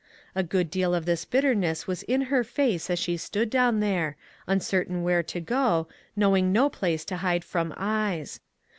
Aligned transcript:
A 0.33 0.41
good 0.41 0.71
deal 0.71 0.95
of 0.95 1.05
this 1.05 1.25
bitterness 1.25 1.85
was 1.85 2.01
in 2.01 2.21
her 2.33 2.43
face 2.43 2.89
as 2.89 2.97
she 2.97 3.17
stood 3.17 3.51
down 3.51 3.81
there, 3.81 4.17
un 4.47 4.59
certain 4.59 5.03
where 5.03 5.21
to 5.21 5.39
go, 5.39 5.87
knowing 6.15 6.51
no 6.51 6.69
place 6.71 7.05
to 7.05 7.17
hide 7.17 7.43
from 7.45 7.71
eyes. 7.77 8.39